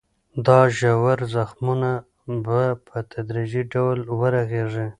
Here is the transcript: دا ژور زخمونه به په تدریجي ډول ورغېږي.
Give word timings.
دا 0.45 0.59
ژور 0.77 1.19
زخمونه 1.35 1.91
به 2.45 2.59
په 2.87 2.97
تدریجي 3.11 3.63
ډول 3.73 3.99
ورغېږي. 4.19 4.87